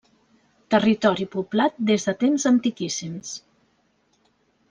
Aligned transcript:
Territori 0.75 1.27
poblat 1.35 1.75
des 1.91 2.07
de 2.09 2.15
temps 2.23 2.47
antiquíssims. 2.53 3.35